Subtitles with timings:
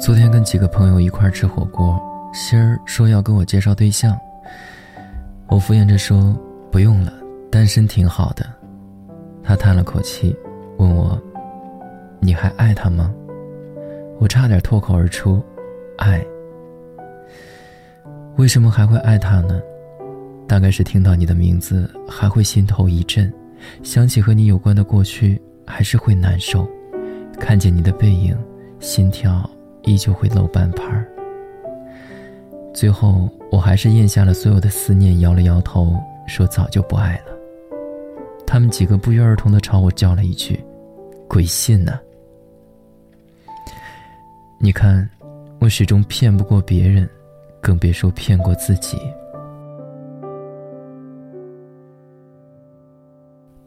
[0.00, 2.00] 昨天跟几个朋友一块吃火锅，
[2.32, 4.18] 心儿说要跟我介绍对象。
[5.46, 6.34] 我敷衍着说
[6.72, 7.12] 不用了，
[7.50, 8.46] 单身挺好的。
[9.42, 10.34] 他叹了口气，
[10.78, 11.20] 问我
[12.18, 13.14] ：“你还爱他吗？”
[14.18, 15.44] 我差点脱口而出
[15.98, 16.24] ：“爱。”
[18.36, 19.60] 为什么还会爱他呢？
[20.48, 23.30] 大概是听到你的名字还会心头一震，
[23.82, 26.66] 想起和你有关的过去还是会难受，
[27.38, 28.34] 看见你的背影，
[28.78, 29.48] 心跳。
[29.82, 31.06] 依旧会漏半拍儿。
[32.72, 35.94] 最后，我还是咽下了所有的思念，摇了摇头，
[36.26, 37.32] 说早就不爱了。
[38.46, 40.62] 他们几个不约而同的朝我叫了一句
[41.28, 42.00] ：“鬼信呢！”
[44.58, 45.08] 你看，
[45.58, 47.08] 我始终骗不过别人，
[47.60, 48.98] 更别说骗过自己。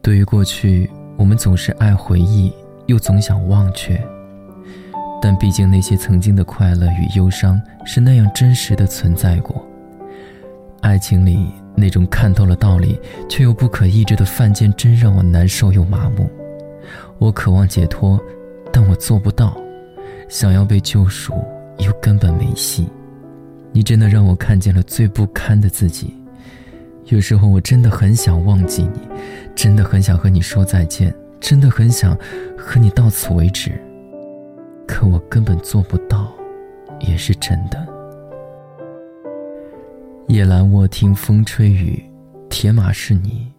[0.02, 2.54] 对于过去，我们总是爱回忆，
[2.88, 4.02] 又总想忘却。
[5.24, 9.66] 但毕竟那些曾经的快乐与忧伤是那样真实的存在过。
[10.82, 16.30] 爱情里那种看透了道理却又不可抑制的犯贱，真让我难受又麻木。
[17.20, 18.20] 我渴望解脱，
[18.70, 19.56] 但我做不到；
[20.28, 21.34] 想要被救赎，
[21.78, 22.90] 又根本没戏。
[23.72, 26.14] 你真的让我看见了最不堪的自己。
[27.06, 29.00] 有时候我真的很想忘记你，
[29.56, 32.14] 真的很想和你说再见，真的很想
[32.58, 33.72] 和你到此为止。
[34.88, 36.32] 可我根本做不到，
[37.00, 37.88] 也是真的。
[40.28, 42.04] 夜阑卧听风吹雨，
[42.50, 43.52] 铁马是你，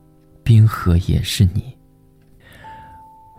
[0.42, 1.76] 冰河也是你。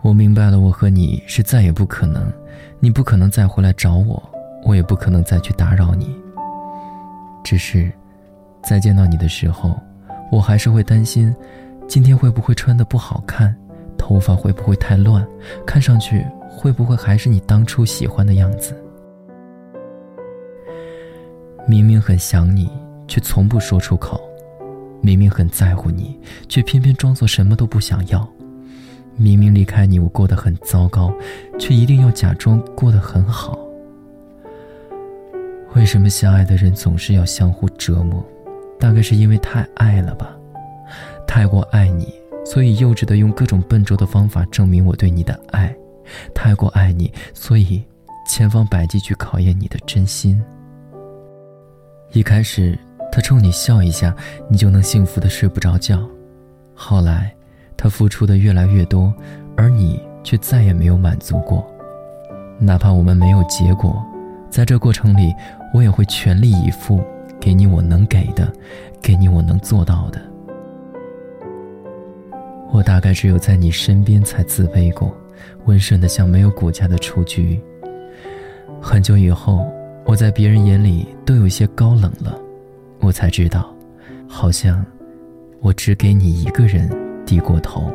[0.02, 2.32] 我明白了，我和你是再也不可能，
[2.78, 4.22] 你不可能再回来找我，
[4.64, 6.16] 我也不可能再去打扰你。
[7.42, 7.90] 只是，
[8.62, 9.74] 再见到你的时候，
[10.30, 11.34] 我还是会担心，
[11.88, 13.54] 今天会不会穿的不好看，
[13.98, 15.26] 头发会不会太乱，
[15.66, 16.24] 看上去。
[16.56, 18.74] 会不会还是你当初喜欢的样子？
[21.68, 22.70] 明明很想你，
[23.06, 24.18] 却从不说出口；
[25.02, 28.26] 明明很在乎你，却偏偏装作什么都不想要；
[29.16, 31.12] 明明离开你我过得很糟糕，
[31.58, 33.58] 却一定要假装过得很好。
[35.74, 38.24] 为什么相爱的人总是要相互折磨？
[38.80, 40.34] 大概是因为太爱了吧？
[41.26, 42.14] 太过爱你，
[42.46, 45.76] 所以幼稚的用各种笨拙的方法证明我对你的爱。
[46.34, 47.82] 太过爱你，所以
[48.28, 50.40] 千方百计去考验你的真心。
[52.12, 52.78] 一开始，
[53.12, 54.14] 他冲你笑一下，
[54.48, 55.98] 你就能幸福的睡不着觉；
[56.74, 57.34] 后来，
[57.76, 59.12] 他付出的越来越多，
[59.56, 61.66] 而你却再也没有满足过。
[62.58, 64.02] 哪怕我们没有结果，
[64.48, 65.34] 在这过程里，
[65.74, 67.02] 我也会全力以赴，
[67.38, 68.50] 给你我能给的，
[69.02, 70.20] 给你我能做到的。
[72.72, 75.14] 我大概只有在你身边才自卑过。
[75.64, 77.60] 温顺的像没有骨架的雏菊。
[78.80, 79.66] 很久以后，
[80.04, 82.38] 我在别人眼里都有些高冷了，
[83.00, 83.74] 我才知道，
[84.28, 84.84] 好像
[85.60, 86.88] 我只给你一个人
[87.24, 87.92] 低过头。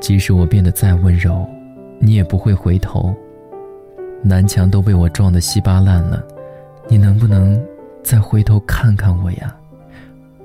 [0.00, 1.46] 即使我变得再温柔，
[1.98, 3.14] 你也不会回头。
[4.22, 6.22] 南墙都被我撞得稀巴烂了，
[6.88, 7.62] 你能不能
[8.02, 9.54] 再回头看看我呀？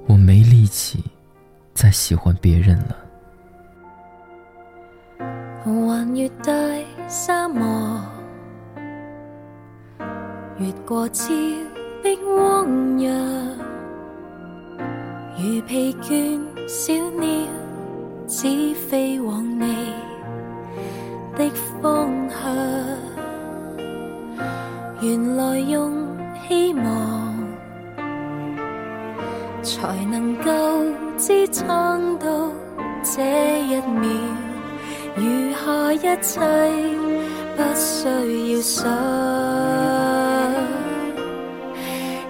[0.07, 1.03] 我没力气
[1.73, 2.95] 再喜欢别人了。
[6.19, 6.51] 越大
[7.07, 7.65] 沙漠，
[10.57, 11.33] 越过峭
[12.03, 13.09] 壁汪洋，
[15.37, 16.37] 如疲倦
[16.67, 17.29] 小鸟，
[18.27, 19.93] 只飞往你
[21.37, 21.49] 的
[21.81, 22.37] 方向。
[24.99, 26.05] 原来用
[26.49, 27.33] 希望，
[29.63, 30.51] 才能够
[31.17, 32.51] 支撑到
[33.05, 33.21] 这
[33.67, 34.48] 一秒。
[35.17, 36.39] 余下一切
[37.55, 38.07] 不需
[38.53, 38.83] 要想，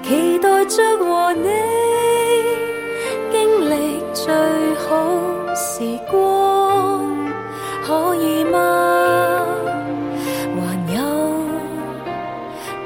[0.03, 1.47] 期待着和你
[3.31, 3.73] 经历
[4.13, 4.33] 最
[4.75, 4.87] 好
[5.55, 6.13] 时光，
[7.85, 8.57] 可以吗？
[10.55, 10.59] 还
[10.93, 10.99] 有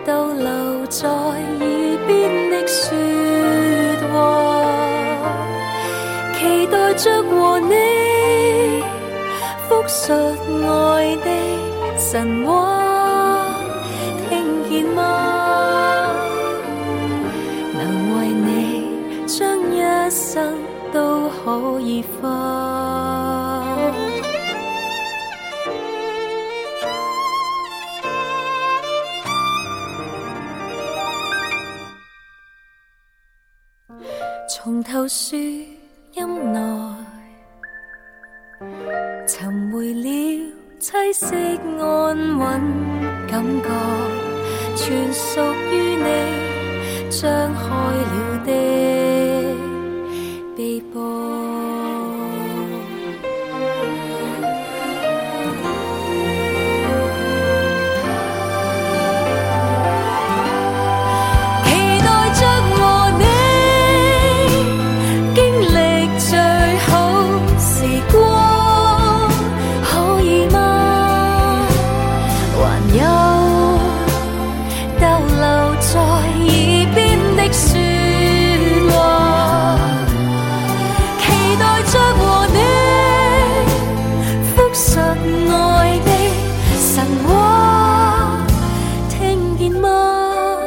[0.05, 1.63] 逗留在耳
[2.07, 2.09] 边
[2.49, 2.81] 的说
[4.11, 4.13] 话，
[6.37, 7.92] 期待着和你。
[9.87, 11.29] 述爱的
[11.99, 12.51] 神话，
[14.29, 14.99] 听见吗？
[17.73, 17.81] 能
[18.17, 18.47] 为你
[19.27, 20.57] 将一生
[20.91, 22.21] 都可以花。
[34.49, 35.37] 从头说
[36.13, 36.59] 音内。
[39.27, 40.09] 寻回了
[40.79, 41.35] 栖息
[41.79, 42.61] 安稳。
[43.27, 43.69] 感觉，
[44.75, 47.82] 全属于你像。
[84.73, 86.11] 实爱的
[86.75, 88.43] 神话，
[89.07, 90.57] 听见吗？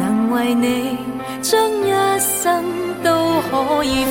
[0.00, 0.98] 能为你
[1.40, 2.64] 将一生
[3.04, 4.04] 都可以。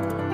[0.00, 0.29] Bye.